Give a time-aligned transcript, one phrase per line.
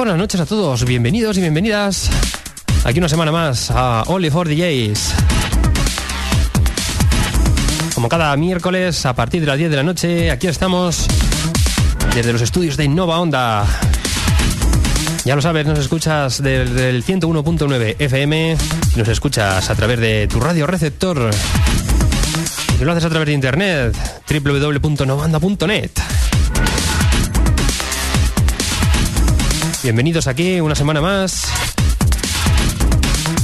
[0.00, 2.08] buenas noches a todos, bienvenidos y bienvenidas
[2.84, 5.12] aquí una semana más a Only for DJs.
[7.94, 11.06] Como cada miércoles a partir de las 10 de la noche, aquí estamos
[12.14, 13.66] desde los estudios de Nova Onda.
[15.26, 18.56] Ya lo sabes, nos escuchas desde el 101.9 FM,
[18.96, 21.28] nos escuchas a través de tu radio receptor
[22.80, 23.94] y lo haces a través de internet,
[24.30, 25.90] www.novanda.net.
[29.82, 31.50] Bienvenidos aquí una semana más.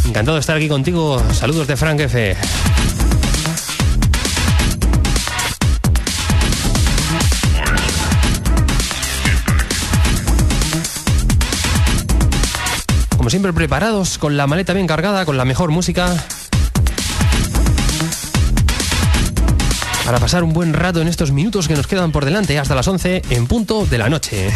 [0.06, 1.22] Encantado de estar aquí contigo.
[1.32, 2.36] Saludos de Frank F.
[13.16, 16.14] Como siempre preparados, con la maleta bien cargada, con la mejor música.
[20.04, 22.86] Para pasar un buen rato en estos minutos que nos quedan por delante hasta las
[22.86, 24.50] 11 en punto de la noche.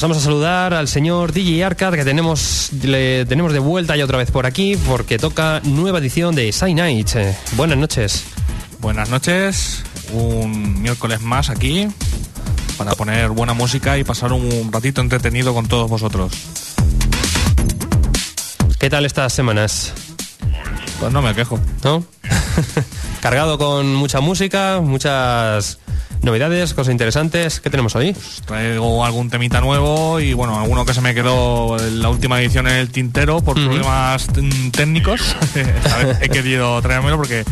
[0.00, 4.16] Vamos a saludar al señor DJ Arcad que tenemos, le, tenemos de vuelta ya otra
[4.16, 7.10] vez por aquí porque toca nueva edición de Sign Night.
[7.16, 8.24] Eh, buenas noches.
[8.80, 11.86] Buenas noches, un miércoles más aquí
[12.78, 16.32] para poner buena música y pasar un ratito entretenido con todos vosotros.
[18.78, 19.92] ¿Qué tal estas semanas?
[20.98, 21.60] Pues no me quejo.
[21.84, 22.02] ¿No?
[23.20, 25.78] Cargado con mucha música, muchas
[26.22, 27.60] novedades, cosas interesantes.
[27.60, 28.16] ¿Qué tenemos hoy?
[28.46, 32.66] Traigo algún temita nuevo y bueno, alguno que se me quedó en la última edición
[32.66, 34.26] en el tintero por problemas
[34.72, 35.36] técnicos.
[36.20, 37.44] He querido traérmelo porque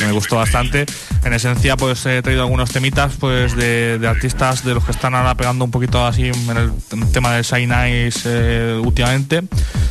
[0.00, 0.86] me gustó bastante.
[1.24, 5.34] En esencia, pues he traído algunos temitas pues de, artistas de los que están ahora
[5.34, 6.72] pegando un poquito así en el,
[7.12, 9.42] tema del Shine Nice eh, últimamente.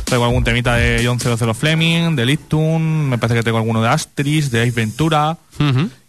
[0.04, 3.88] Traigo algún temita de John 00 Fleming, de Lipton, me parece que tengo alguno de
[3.88, 5.36] Asteris, de Ace Ventura.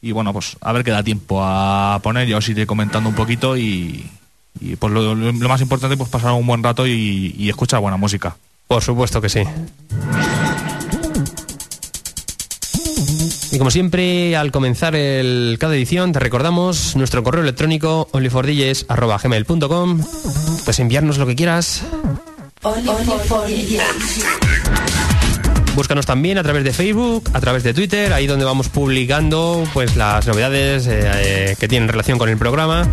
[0.01, 2.27] Y bueno, pues a ver qué da tiempo a poner.
[2.27, 4.09] Yo os iré comentando un poquito y,
[4.79, 8.35] pues lo, más importante pues pasar un buen rato y, y escuchar buena música.
[8.67, 9.43] Por supuesto que sí.
[13.53, 20.03] Y como siempre, al comenzar el, cada edición, te recordamos nuestro correo electrónico onlyfordjs.com.
[20.65, 21.83] Puedes enviarnos lo que quieras.
[25.75, 29.95] Búscanos también a través de Facebook, a través de Twitter, ahí donde vamos publicando pues
[29.95, 32.89] las novedades eh, eh, que tienen relación con el programa.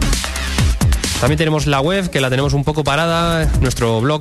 [1.22, 4.20] También tenemos la web, que la tenemos un poco parada, nuestro blog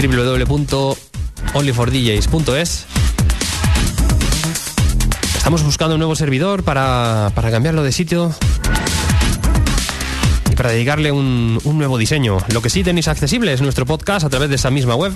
[0.00, 2.86] www.onlyfordjs.es.
[5.40, 8.30] Estamos buscando un nuevo servidor para, cambiarlo de sitio
[10.50, 12.36] y para dedicarle un, nuevo diseño.
[12.52, 15.14] Lo que sí tenéis accesible es nuestro podcast a través de esa misma web,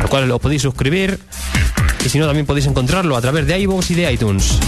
[0.00, 1.20] al cual lo podéis suscribir
[2.02, 4.58] y si no también podéis encontrarlo a través de iVoox y de iTunes.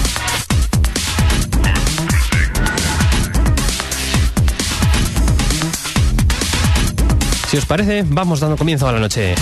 [7.48, 9.34] Si os parece, vamos dando comienzo a la noche.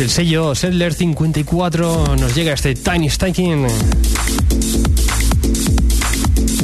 [0.00, 3.66] El sello Settler 54 nos llega este Tiny Staking.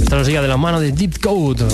[0.01, 1.67] Esta nos llega de la mano de Deep Code.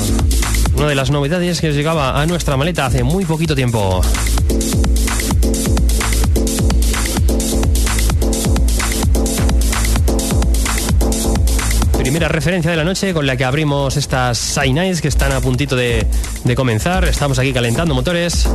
[0.74, 4.00] Una de las novedades que llegaba a nuestra maleta hace muy poquito tiempo.
[11.96, 15.76] Primera referencia de la noche con la que abrimos estas Sai que están a puntito
[15.76, 16.04] de
[16.56, 17.04] comenzar.
[17.04, 18.48] Estamos aquí calentando motores.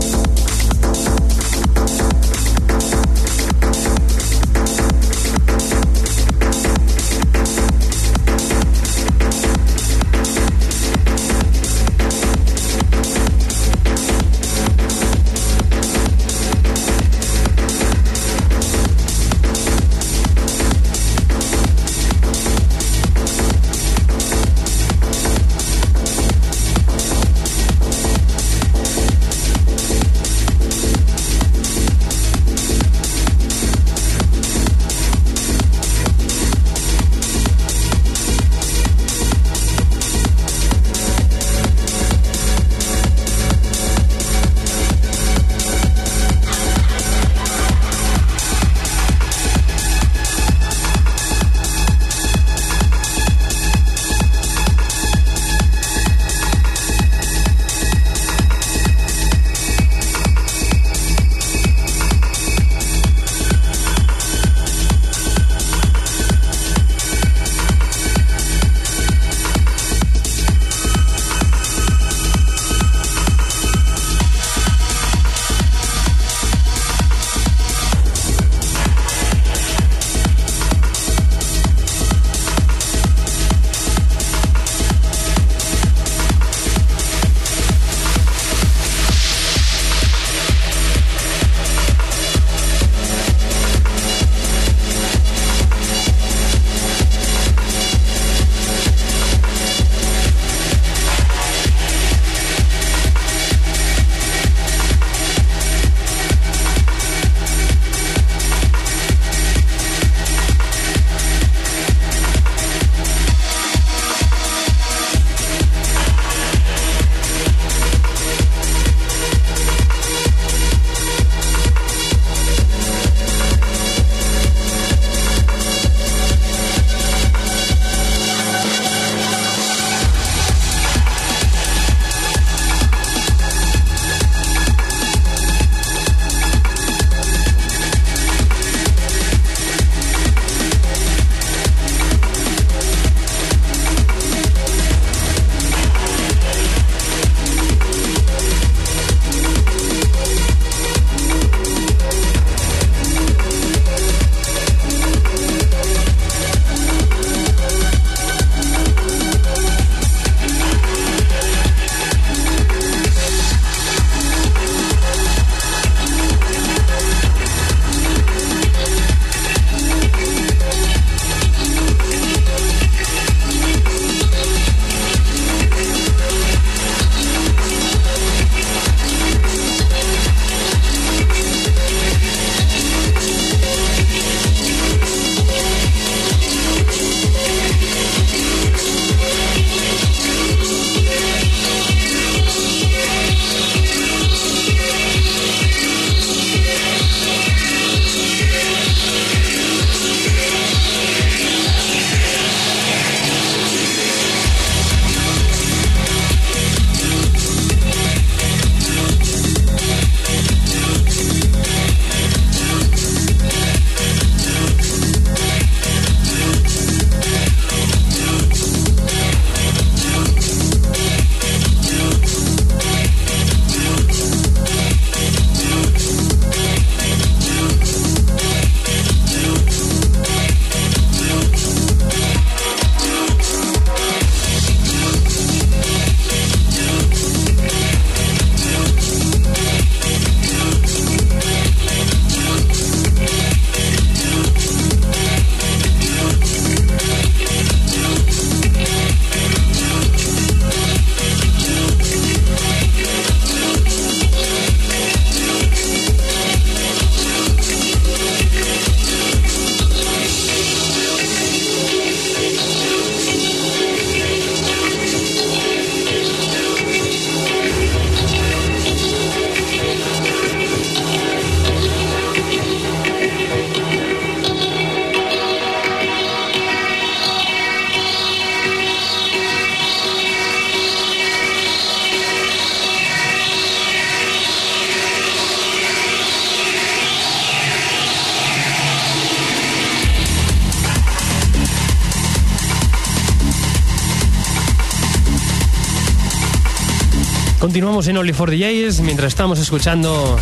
[297.97, 300.39] Continuamos en Only for DJs mientras estamos escuchando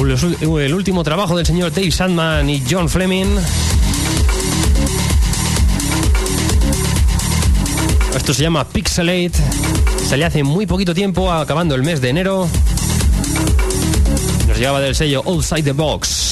[0.00, 3.26] el último trabajo del señor Dave Sandman y John Fleming.
[8.14, 9.32] Esto se llama Pixelate.
[10.08, 12.48] Salió hace muy poquito tiempo, acabando el mes de enero.
[14.46, 16.29] Nos llegaba del sello Outside the Box.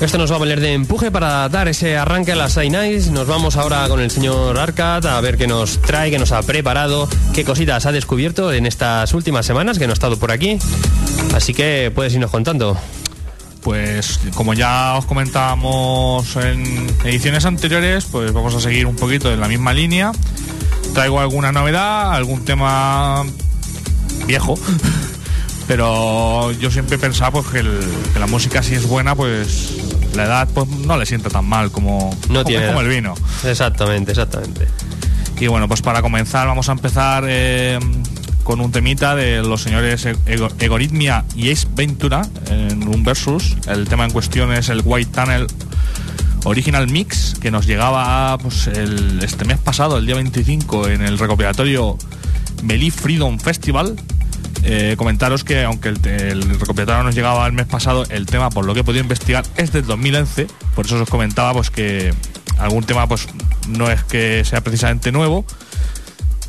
[0.00, 3.10] Esto nos va a valer de empuje para dar ese arranque a las Nights.
[3.10, 6.42] Nos vamos ahora con el señor Arcad a ver qué nos trae, qué nos ha
[6.42, 10.58] preparado, qué cositas ha descubierto en estas últimas semanas que no ha estado por aquí.
[11.34, 12.78] Así que puedes irnos contando.
[13.62, 19.38] Pues como ya os comentábamos en ediciones anteriores, pues vamos a seguir un poquito en
[19.38, 20.12] la misma línea.
[20.94, 23.22] Traigo alguna novedad, algún tema
[24.26, 24.58] viejo,
[25.70, 27.62] pero yo siempre he pensado pues, que,
[28.12, 29.76] que, la música si es buena, pues
[30.16, 33.14] la edad pues no le sienta tan mal como, no tiene como el vino.
[33.44, 34.66] Exactamente, exactamente.
[35.38, 37.78] Y bueno, pues para comenzar vamos a empezar eh,
[38.42, 40.08] con un temita de los señores
[40.58, 43.56] Egoritmia y Ace Ventura en un versus.
[43.68, 45.46] El tema en cuestión es el White Tunnel
[46.46, 51.16] Original Mix que nos llegaba pues, el, este mes pasado, el día 25, en el
[51.16, 51.96] recopilatorio
[52.64, 53.94] Melee Freedom Festival
[54.62, 56.58] eh, comentaros que aunque el, el,
[57.04, 59.86] nos llegaba el mes pasado, el tema, por lo que he podido investigar, es del
[59.86, 60.46] 2011.
[60.74, 62.12] Por eso os comentaba pues que
[62.58, 63.28] algún tema pues
[63.68, 65.44] no es que sea precisamente nuevo,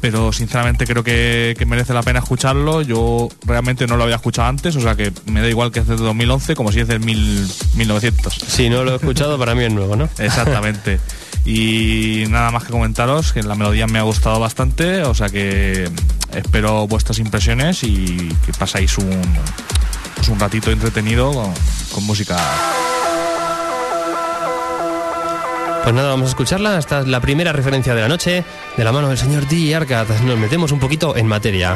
[0.02, 2.82] pero sinceramente creo que, merece la pena escucharlo.
[2.82, 5.88] Yo realmente no lo había escuchado antes, o sea que me da igual que es
[5.88, 8.34] de 2011 como si es del 1900.
[8.34, 10.10] Si no lo he escuchado, para mí es nuevo, ¿no?
[10.18, 11.00] Exactamente.
[11.46, 15.90] Y nada más que comentaros que la melodía me ha gustado bastante, o sea que
[16.34, 19.10] espero vuestras impresiones y que pasáis un,
[20.16, 21.32] pues un ratito entretenido
[21.94, 22.38] con, música.
[25.84, 26.78] Pues nada, vamos a escucharla.
[26.78, 28.44] Esta es la primera referencia de la noche
[28.78, 29.74] de la mano del señor D.
[29.76, 30.08] Arcad.
[30.24, 31.76] Nos metemos un poquito en materia.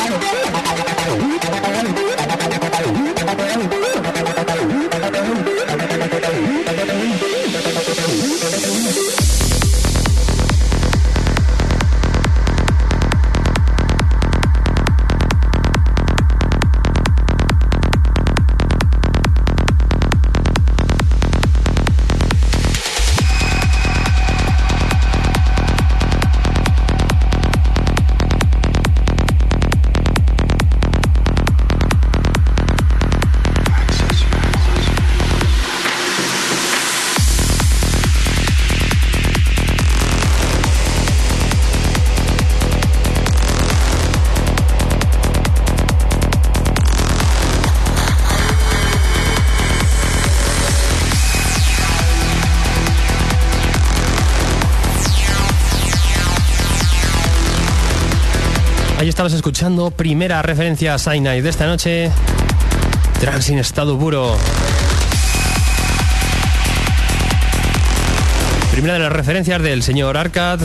[59.21, 62.09] estabas escuchando primera referencia a Sinai de esta noche.
[63.19, 64.35] Trans en estado puro.
[68.71, 70.61] Primera de las referencias del señor Arcad.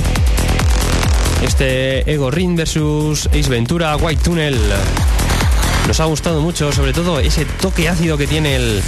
[1.42, 4.58] Este Ego Ring versus Ace Ventura White Tunnel.
[5.86, 8.82] Nos ha gustado mucho, sobre todo ese toque ácido que tiene el,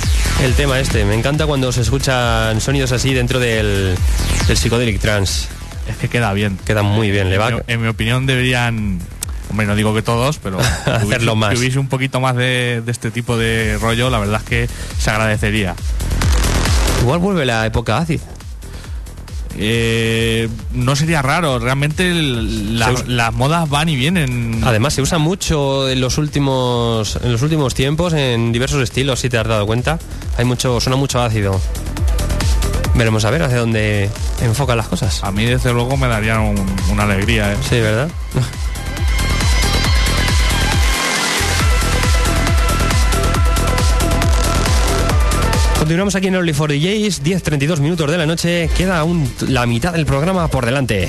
[0.44, 1.04] el tema este.
[1.04, 3.98] Me encanta cuando se escuchan sonidos así dentro del,
[4.46, 5.46] del Psychedelic Trance.
[5.90, 6.58] Es que queda bien.
[6.64, 7.48] Queda muy bien, le va.
[7.50, 8.98] En mi, en mi opinión deberían,
[9.50, 11.52] hombre, no digo que todos, pero Hacerlo hubiese- más.
[11.54, 14.68] Que hubiese un poquito más de, de este tipo de rollo, la verdad es que
[14.98, 15.74] se agradecería.
[17.02, 18.20] Igual vuelve la época acid.
[19.60, 24.60] Eh, no sería raro, realmente el- la- las modas van y vienen.
[24.64, 29.28] Además se usa mucho en los últimos en los últimos tiempos en diversos estilos, si
[29.28, 29.98] te has dado cuenta.
[30.36, 31.60] Hay mucho suena mucho ácido.
[32.94, 34.10] Veremos a ver hacia dónde
[34.42, 35.24] enfocan las cosas.
[35.24, 37.52] A mí desde luego me daría un- una alegría.
[37.52, 37.56] ¿eh?
[37.68, 38.08] Sí, ¿verdad?
[45.88, 49.94] Continuamos aquí en Only for DJs, 10.32 minutos de la noche, queda aún la mitad
[49.94, 51.08] del programa por delante.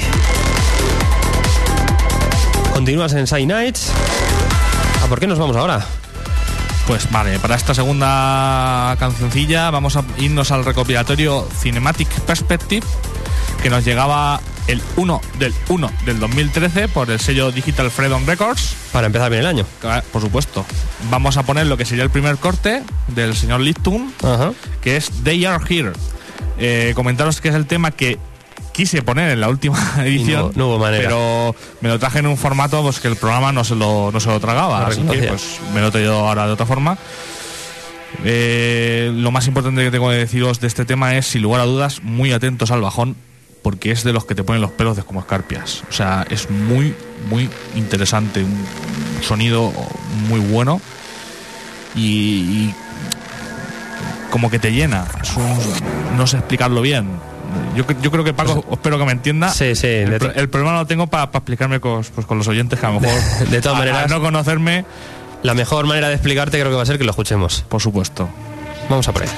[2.71, 3.91] Continúas en Side Nights.
[5.03, 5.85] ¿A por qué nos vamos ahora?
[6.87, 12.87] Pues vale, para esta segunda cancioncilla vamos a irnos al recopilatorio Cinematic Perspective
[13.61, 18.75] que nos llegaba el 1 del 1 del 2013 por el sello Digital Freedom Records.
[18.91, 19.65] Para empezar bien el año.
[20.11, 20.65] Por supuesto,
[21.09, 24.53] vamos a poner lo que sería el primer corte del señor Lipton, Ajá.
[24.81, 25.91] que es They Are Here.
[26.57, 28.17] Eh, comentaros que es el tema que
[28.71, 31.03] quise poner en la última edición, no hubo manera.
[31.03, 34.19] pero me lo traje en un formato pues, que el programa no se lo, no
[34.19, 36.97] se lo tragaba, así que pues, me lo he traído ahora de otra forma.
[38.23, 41.65] Eh, lo más importante que tengo que deciros de este tema es, sin lugar a
[41.65, 43.15] dudas, muy atentos al bajón,
[43.61, 45.83] porque es de los que te ponen los pelos de como escarpias.
[45.89, 46.95] O sea, es muy,
[47.29, 48.65] muy interesante, un
[49.21, 49.71] sonido
[50.29, 50.79] muy bueno
[51.95, 52.01] y,
[52.69, 52.75] y
[54.31, 55.05] como que te llena.
[55.21, 57.09] Es un- no sé explicarlo bien.
[57.75, 59.49] Yo, yo creo que Paco, espero que me entienda.
[59.49, 62.79] Sí, sí, El, pro- el problema lo tengo para explicarme con, pues, con los oyentes
[62.79, 63.19] que a lo mejor,
[63.49, 64.85] de todas a- a maneras- no conocerme,
[65.41, 67.63] La mejor manera de explicarte creo que va a ser que lo escuchemos.
[67.69, 68.29] por supuesto.
[68.89, 69.31] Vamos a por ello.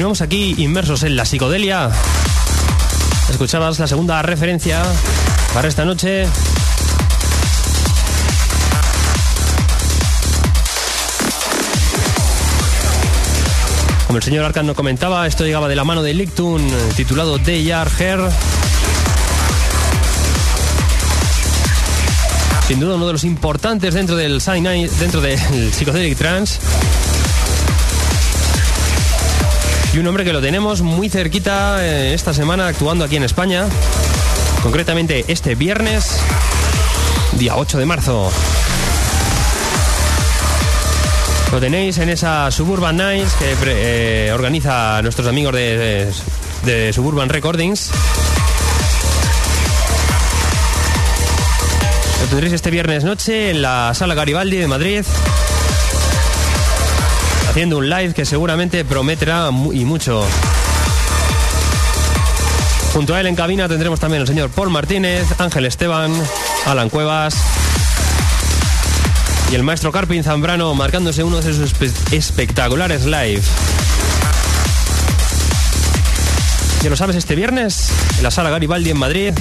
[0.00, 1.90] Continuamos aquí inmersos en la psicodelia.
[3.28, 4.82] Escuchabas la segunda referencia
[5.52, 6.26] para esta noche.
[14.06, 17.70] Como el señor Arcan nos comentaba, esto llegaba de la mano de Lictun, titulado They
[17.70, 18.20] Are Her.
[22.66, 24.40] Sin duda uno de los importantes dentro del
[24.98, 25.38] dentro del
[25.74, 26.58] Psychedelic Trance.
[29.92, 33.66] Y un hombre que lo tenemos muy cerquita eh, esta semana actuando aquí en España.
[34.62, 36.16] Concretamente este viernes,
[37.32, 38.30] día 8 de marzo.
[41.50, 46.08] Lo tenéis en esa Suburban Nights que eh, organiza nuestros amigos de,
[46.64, 47.90] de Suburban Recordings.
[52.20, 55.04] Lo tendréis este viernes noche en la Sala Garibaldi de Madrid.
[57.50, 60.24] Haciendo un live que seguramente prometerá y mucho.
[62.92, 66.12] Junto a él en cabina tendremos también al señor Paul Martínez, Ángel Esteban,
[66.66, 67.34] Alan Cuevas,
[69.50, 71.72] y el maestro Carpin Zambrano marcándose uno de sus
[72.12, 73.42] espectaculares live.
[76.84, 79.34] Ya lo sabes, este viernes en la sala Garibaldi en Madrid,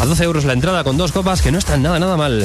[0.00, 2.44] a 12 euros la entrada con dos copas que no están nada, nada mal.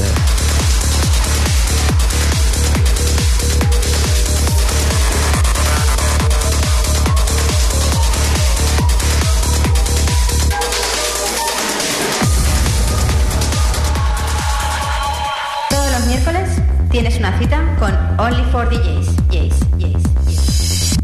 [16.96, 19.28] Tienes una cita con Only for DJs.
[19.30, 20.98] Yes, yes, yes.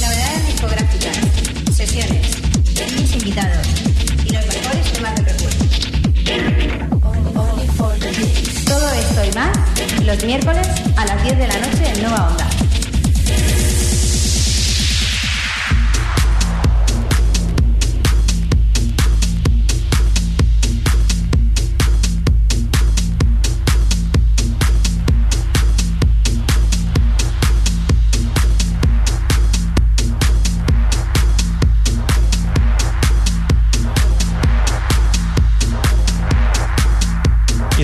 [0.00, 1.18] Novedades discográficas,
[1.76, 2.32] sesiones,
[2.96, 3.66] mis invitados
[4.24, 5.58] y los mejores temas de recuerdo.
[8.64, 9.54] Todo esto y más
[10.06, 12.55] los miércoles a las 10 de la noche en Nueva Onda.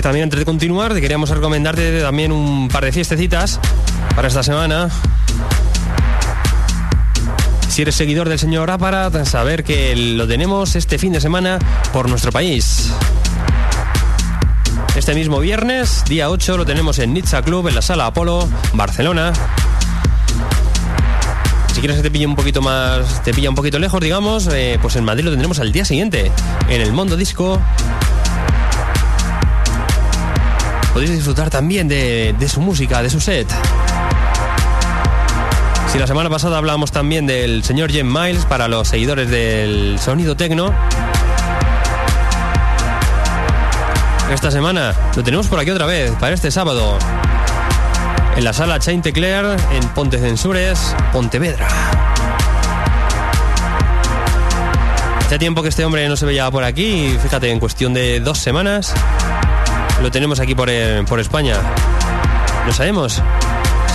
[0.03, 3.57] También antes de continuar, queríamos recomendarte también un par de fiestecitas
[4.13, 4.89] para esta semana.
[7.69, 11.57] Si eres seguidor del señor Aparat, saber que lo tenemos este fin de semana
[11.93, 12.91] por nuestro país.
[14.97, 19.31] Este mismo viernes, día 8, lo tenemos en Nizza Club, en la Sala Apolo, Barcelona.
[21.73, 24.77] Si quieres que te pille un poquito más, te pilla un poquito lejos, digamos, eh,
[24.81, 26.29] pues en Madrid lo tendremos al día siguiente,
[26.67, 27.59] en el Mundo Disco,
[30.93, 33.47] podéis disfrutar también de, su música, de su set.
[35.91, 40.37] Si la semana pasada hablábamos también del señor Jem Miles para los seguidores del sonido
[40.37, 40.73] tecno,
[44.31, 46.97] esta semana lo tenemos por aquí otra vez, para este sábado,
[48.35, 51.67] en la sala Chain Tecler, en Ponte Censures, Pontevedra.
[55.19, 58.37] Hace tiempo que este hombre no se veía por aquí, fíjate, en cuestión de dos
[58.37, 58.93] semanas
[60.03, 61.55] lo tenemos aquí por, eh, por España.
[62.65, 63.21] No sabemos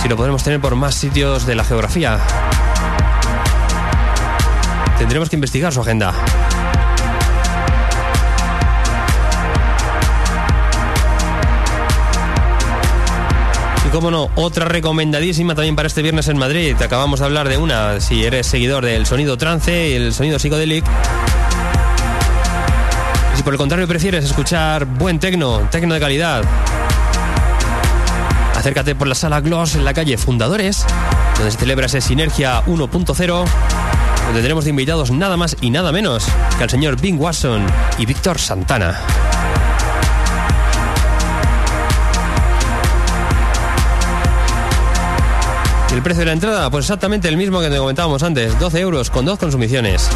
[0.01, 2.19] si lo podremos tener por más sitios de la geografía.
[4.97, 6.11] Tendremos que investigar su agenda.
[13.85, 16.75] Y como no, otra recomendadísima también para este viernes en Madrid.
[16.75, 20.39] Te acabamos de hablar de una, si eres seguidor del sonido trance y el sonido
[20.39, 21.38] psicodélico si
[23.49, 26.43] por el contrario prefieres escuchar buen tecno, tecno de calidad,
[28.55, 30.85] acércate por la sala Gloss en la calle Fundadores,
[31.35, 33.45] donde se celebra ese Sinergia 1.0,
[34.27, 36.27] donde tenemos de invitados nada más y nada menos
[36.59, 37.65] que al señor Bing Watson
[37.97, 38.99] y Víctor Santana.
[45.89, 46.69] ¿Y el precio de la entrada?
[46.69, 50.07] Pues exactamente el mismo que te comentábamos antes, 12 euros con dos consumiciones.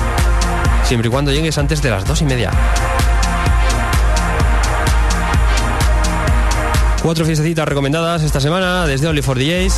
[0.84, 2.51] Siempre y cuando llegues antes de las dos y media.
[7.03, 9.75] Cuatro fiestecitas recomendadas esta semana desde Only for DJs.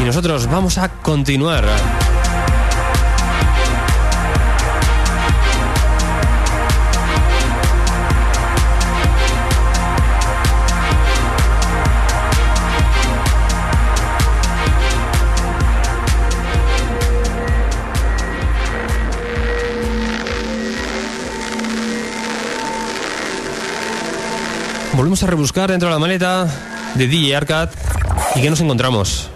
[0.00, 1.64] Y nosotros vamos a continuar.
[24.98, 26.52] Volvemos a rebuscar dentro de la maleta
[26.96, 27.68] de DJ Arcad.
[28.34, 29.30] ¿Y qué nos encontramos?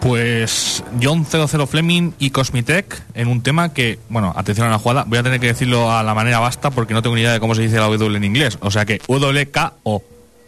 [0.00, 5.04] Pues John 00 Fleming y Cosmitech en un tema que, bueno, atención a la jugada,
[5.06, 7.40] voy a tener que decirlo a la manera basta porque no tengo ni idea de
[7.40, 8.56] cómo se dice la W en inglés.
[8.62, 10.02] O sea que WKO.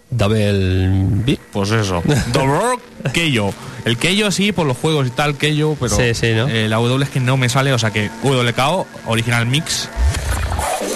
[0.08, 1.40] Double beat.
[1.52, 2.02] Pues eso.
[2.32, 2.78] Double
[3.12, 3.52] Keyo.
[3.84, 6.48] El Keyo sí, por los juegos y tal, Keyo, pero Sí, sí, ¿no?
[6.48, 9.90] eh, la W es que no me sale, o sea que WKO, original mix.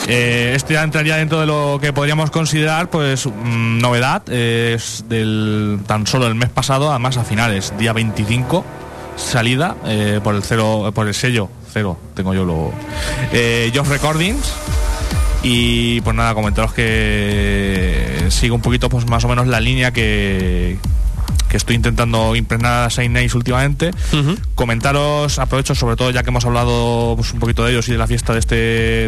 [0.08, 4.28] Eh, esto ya entraría dentro de lo que podríamos considerar, pues, mm, novedad.
[4.28, 8.64] es del tan solo el mes pasado, además a finales, día 25,
[9.16, 12.72] salida eh, por el cero, por el sello cero, tengo yo lo.
[13.32, 14.52] Eh, Josh Recordings.
[15.44, 20.78] Y pues nada, comentaros que sigo un poquito pues más o menos la línea que,
[21.52, 23.90] que estoy intentando impregnar a Saint Nice últimamente.
[24.54, 27.98] Comentaros, aprovecho sobre todo ya que hemos hablado pues, un poquito de ellos y de
[27.98, 28.54] la fiesta de este,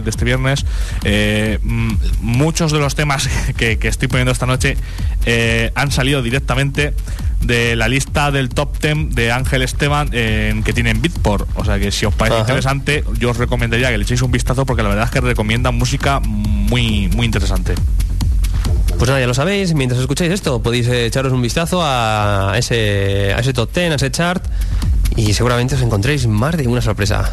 [0.02, 0.66] de este viernes.
[1.04, 4.76] eh, mm, muchos de los temas que, que estoy poniendo esta noche
[5.24, 6.92] eh, han salido directamente
[7.40, 11.48] de la lista del top 10 de Ángel Esteban eh, que tienen Beatport.
[11.54, 12.42] O sea que si os parece Ajá.
[12.42, 15.76] interesante, yo os recomendaría que le echéis un vistazo porque la verdad es que recomiendan
[15.76, 17.74] música muy, muy interesante.
[18.98, 23.34] Pues nada, ya lo sabéis, mientras escucháis esto podéis eh, echaros un vistazo a ese,
[23.34, 24.44] a ese top 10, a ese chart
[25.16, 27.32] y seguramente os encontréis más de una sorpresa.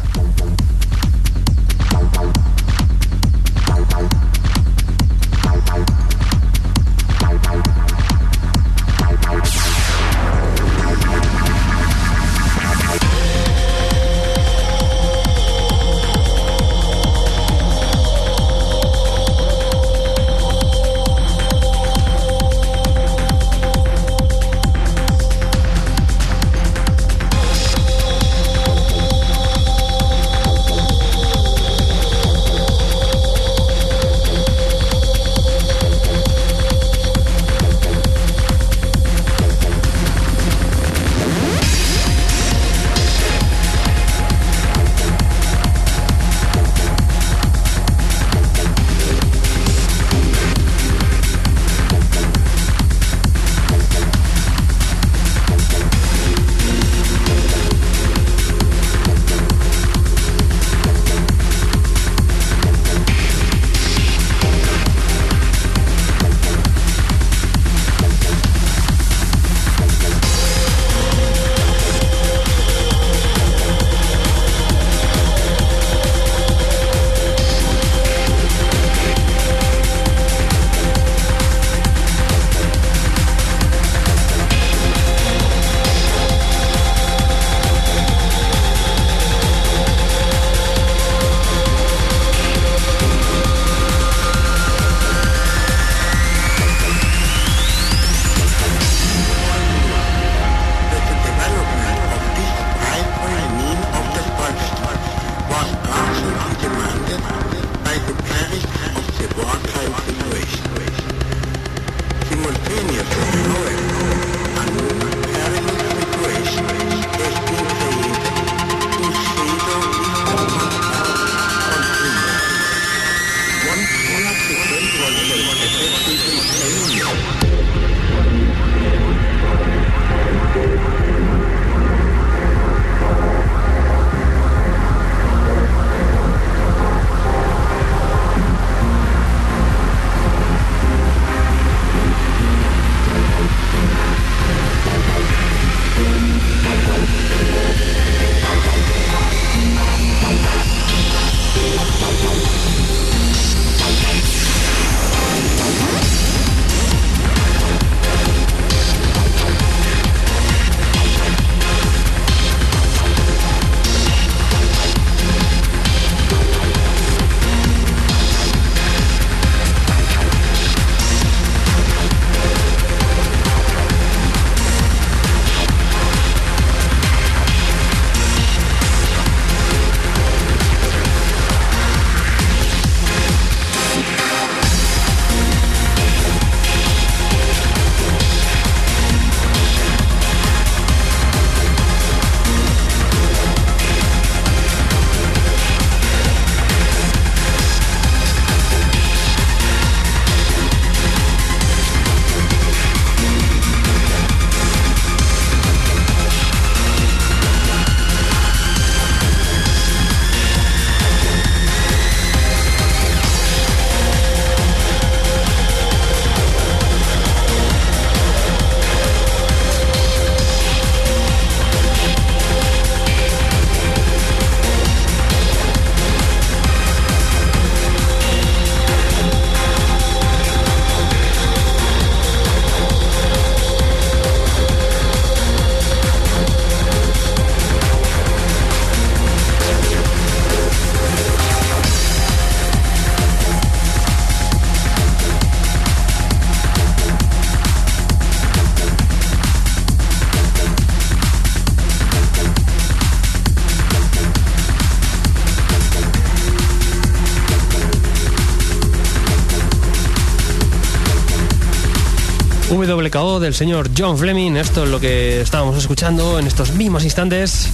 [263.02, 264.56] WKO del señor John Fleming.
[264.56, 267.68] Esto es lo que estábamos escuchando en estos mismos instantes.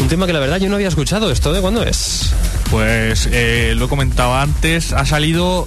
[0.00, 1.30] Un tema que la verdad yo no había escuchado.
[1.30, 2.32] ¿Esto de cuándo es?
[2.70, 5.66] Pues eh, lo he comentado antes, ha salido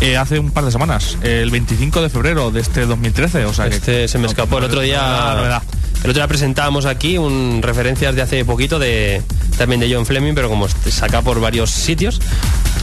[0.00, 3.46] eh, hace un par de semanas, el 25 de febrero de este 2013.
[3.46, 5.00] O sea Este que, se me escapó el otro día.
[5.00, 5.62] La.
[6.04, 9.20] El otro día presentábamos aquí un referencias de hace poquito de
[9.56, 12.20] también de John Fleming, pero como saca por varios sitios,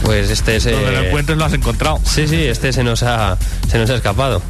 [0.04, 2.00] pues este se Donde lo encuentres lo has encontrado.
[2.04, 3.36] Sí, sí, este se nos ha
[3.68, 4.42] se nos ha escapado.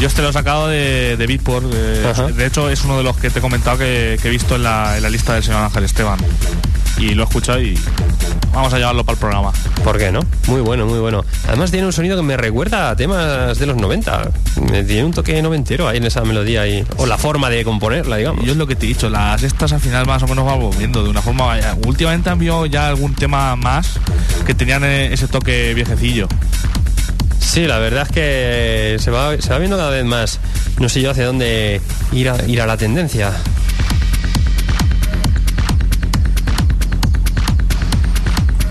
[0.00, 1.66] Yo este lo he sacado de, de Beatport.
[1.72, 4.56] eh, de hecho, es uno de los que te he comentado que, que he visto
[4.56, 6.18] en la, en la lista del señor Ángel Esteban.
[6.98, 7.78] Y lo he escuchado y
[8.52, 9.52] vamos a llevarlo para el programa.
[9.82, 10.20] ¿Por qué no?
[10.46, 11.24] Muy bueno, muy bueno.
[11.48, 14.30] Además tiene un sonido que me recuerda a temas de los 90.
[14.70, 18.16] Me Tiene un toque noventero ahí en esa melodía y o la forma de componerla,
[18.16, 18.42] digamos.
[18.42, 20.44] Y yo es lo que te he dicho, las estas al final más o menos
[20.44, 21.46] van volviendo de una forma.
[21.46, 23.98] vaya, Últimamente han habido ya algún tema más
[24.46, 26.28] que tenían eh, ese toque viejecillo.
[27.38, 30.40] Sí, la verdad es que se va, se va viendo cada vez más.
[30.78, 31.80] No sé yo hacia dónde
[32.12, 33.32] ir a, ir a la tendencia.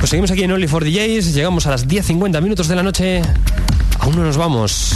[0.01, 3.21] Pues seguimos aquí en Only for DJs, llegamos a las 10.50 minutos de la noche.
[3.99, 4.95] Aún no nos vamos.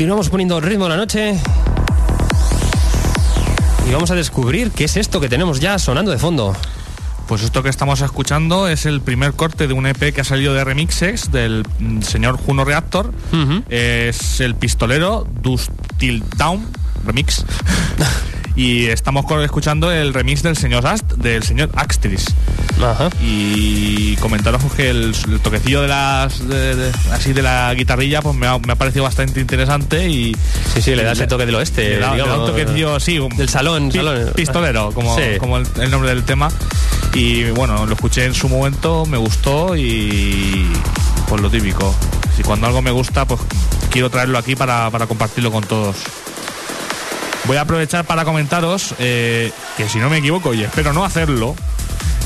[0.08, 1.38] Continuamos poniendo ritmo a la noche.
[3.86, 6.56] Y vamos a descubrir qué es esto que tenemos ya sonando de fondo.
[7.26, 10.54] Pues esto que estamos escuchando es el primer corte de un EP que ha salido
[10.54, 13.12] de remixes del mm, señor Juno Reactor.
[13.68, 16.66] Es el pistolero Dust Till Down
[17.04, 17.44] remix.
[18.58, 22.26] y estamos escuchando el remix del señor Ast, del señor Axtris.
[22.82, 23.08] Ajá.
[23.22, 28.34] Y comentaros que el, el toquecillo de las de- de- así de la guitarrilla pues
[28.34, 30.34] me ha, me ha parecido bastante interesante y
[30.74, 31.82] Sí, sí, le da ese toque del oeste.
[31.90, 32.38] le da, le da digamos.
[32.50, 34.32] un toquecillo sí un- Del salón, pi- salón.
[34.34, 35.22] pistolero como, Sí.
[35.38, 36.50] como el, el nombre del tema
[37.14, 40.66] y bueno lo escuché en su momento me gustó y
[41.28, 41.94] pues lo típico
[42.36, 43.40] si cuando algo me gusta pues
[43.90, 45.96] quiero traerlo aquí para, para compartirlo con todos
[47.44, 51.54] voy a aprovechar para comentaros eh, que si no me equivoco y espero no hacerlo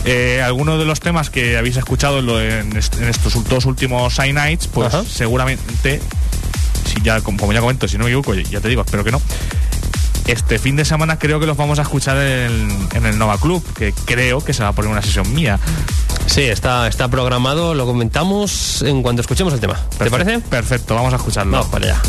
[0.05, 4.67] eh, algunos de los temas que habéis escuchado en, est- estos dos últimos Sign Nights,
[4.67, 5.05] pues Ajá.
[5.09, 6.01] seguramente,
[6.87, 9.23] si ya, como ya comento, si no me equivoco, ya te digo, espero que no.
[10.27, 13.63] Este fin de semana creo que los vamos a escuchar en, en el Nova Club,
[13.75, 15.59] que creo que se va a poner una sesión mía.
[16.27, 19.79] Sí, está, está programado, lo comentamos en cuanto escuchemos el tema.
[19.99, 20.41] ¿Te parece?
[20.41, 21.53] Perfecto, vamos a escucharlo.
[21.53, 22.03] Vamos para allá.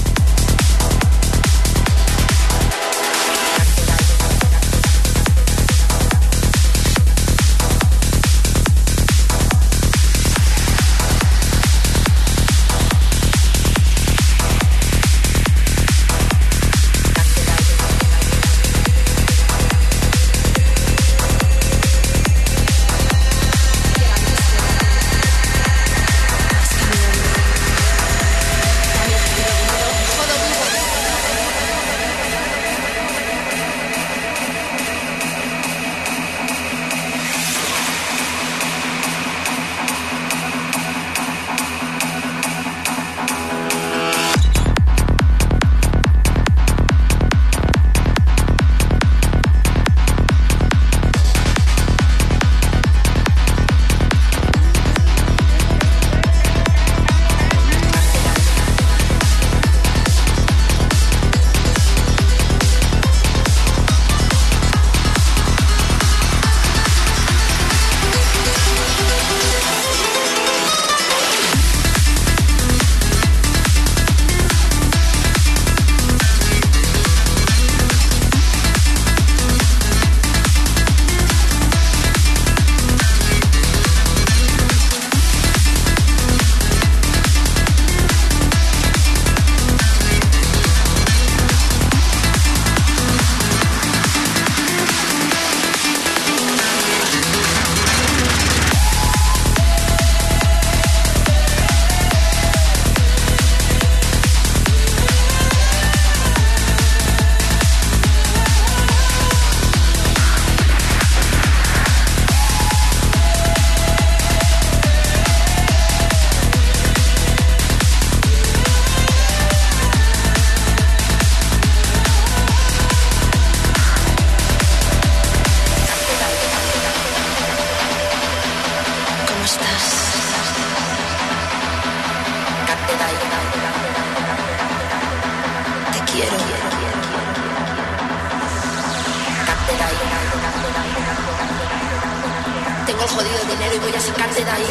[142.94, 144.68] Tengo jodido dinero y voy a sacarte de ahí.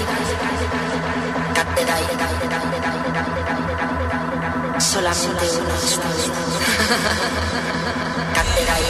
[1.48, 2.04] Sacarte de ahí.
[4.78, 5.48] Solamente.
[8.30, 8.84] Sacarte de ahí.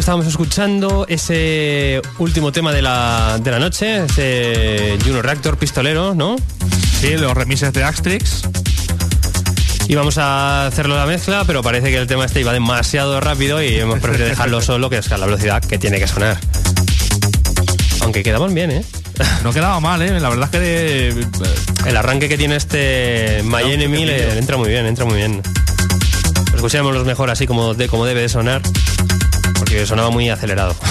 [0.00, 6.36] Estábamos escuchando ese último tema de la, de la noche, ese Juno Reactor pistolero, ¿no?
[7.00, 8.42] Sí, los remises de Astrix.
[9.88, 13.76] Íbamos a hacerlo la mezcla, pero parece que el tema este iba demasiado rápido y
[13.76, 16.38] hemos preferido dejarlo solo, que es a la velocidad que tiene que sonar.
[18.00, 18.84] Aunque quedaban bien, ¿eh?
[19.44, 20.18] No quedaba mal, ¿eh?
[20.18, 21.08] La verdad es que...
[21.08, 21.24] eh,
[21.86, 24.32] El arranque que tiene este My un Enemy le, toquecillo.
[24.34, 25.42] le entra muy bien, entra muy bien.
[26.54, 28.60] Escuchemos los mejor así como, de, como debe de sonar,
[29.70, 30.74] porque sonaba muy acelerado.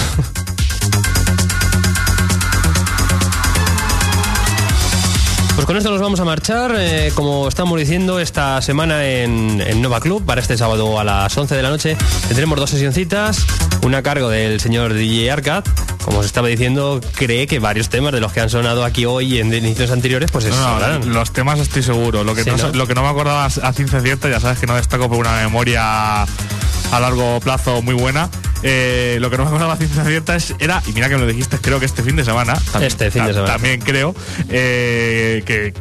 [5.55, 6.73] Pues con esto nos vamos a marchar.
[6.77, 11.37] eh, como estamos diciendo, esta semana en, en Nova Club, para este sábado a las
[11.37, 11.97] 11 de la noche,
[12.29, 13.45] tendremos dos sesioncitas.
[13.83, 15.65] Una a cargo del señor DJ Arcad.
[16.05, 19.39] Como os estaba diciendo, cree que varios temas de los que han sonado aquí hoy
[19.39, 22.23] en ediciones anteriores, pues no, no, los temas estoy seguro.
[22.23, 22.69] Lo que, Sí, no, ¿no?
[22.71, 25.35] lo que no me acordaba a ciencia cierta, ya sabes que no destaco por una
[25.41, 28.29] memoria a largo plazo muy buena.
[28.63, 31.21] Eh, lo que no me acordaba a ciencia cierta es, era, y mira que me
[31.21, 32.53] lo dijiste, creo que este fin de semana.
[32.71, 33.53] también- Este fin de semana.
[33.53, 34.13] También creo
[34.49, 35.73] eh, que,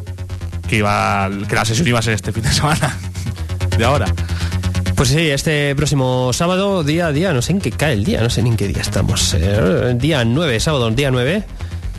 [0.67, 2.97] que, iba, que la sesión iba a ser este fin de semana.
[3.77, 4.05] De ahora.
[4.95, 8.21] Pues sí, este próximo sábado, día a día, no sé en qué cae el día,
[8.21, 9.33] no sé ni en qué día estamos.
[9.37, 11.43] eh, día 9, sábado, día 9.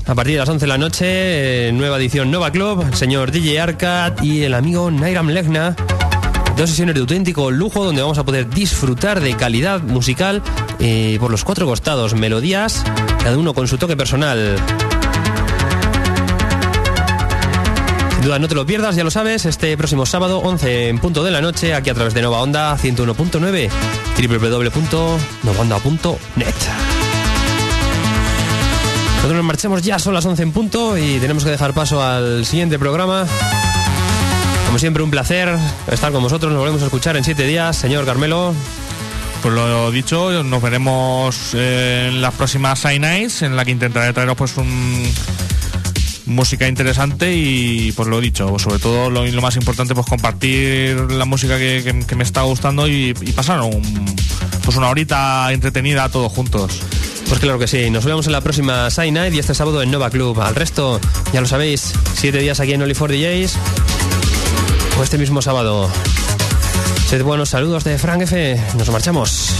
[0.07, 1.07] A partir de las 11 de la noche,
[1.69, 5.77] eh, nueva edición Nova Club, el señor DJ Arcad y el amigo Nairam Legna.
[6.61, 10.43] Dos sesiones de auténtico lujo donde vamos a poder disfrutar de calidad musical
[10.79, 12.85] eh, por los cuatro costados, melodías,
[13.25, 14.59] cada uno con su toque personal.
[18.13, 21.25] Sin duda, no te lo pierdas, ya lo sabes, este próximo sábado, 11 en punto
[21.25, 23.71] de la noche, aquí a través de Nova Onda 101.9,
[24.29, 26.55] www.novaonda.net.
[29.15, 32.45] Nosotros nos marchemos ya, son las 11 en punto y tenemos que dejar paso al
[32.45, 33.25] siguiente programa.
[34.71, 35.53] Como siempre, un placer
[35.91, 36.53] estar con vosotros.
[36.53, 37.75] Nos volvemos a escuchar en siete días.
[37.77, 38.55] Señor Carmelo,
[39.43, 44.37] Pues lo dicho, nos veremos en las próximas Side Nights, en la que intentaré traeros
[44.37, 45.11] pues un
[46.27, 51.25] música interesante y pues lo dicho, sobre todo lo, lo más importante pues compartir la
[51.25, 54.15] música que, que- que me está gustando y, y pasar un-
[54.65, 56.79] pues una horita entretenida todos juntos.
[57.29, 59.91] Pues claro que sí, nos vemos en la próxima Side Night y este sábado en
[59.91, 60.41] Nova Club.
[60.41, 61.01] Al resto,
[61.33, 63.57] ya lo sabéis, siete días aquí en Only for DJs
[65.03, 65.91] este mismo sábado.
[67.07, 68.61] Sed buenos saludos de Frank F.
[68.77, 69.55] Nos marchamos.